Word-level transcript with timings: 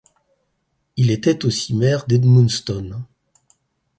Il 0.97 1.11
est 1.11 1.45
aussi 1.45 1.75
maire 1.75 2.07
d'Edmundston. 2.07 3.03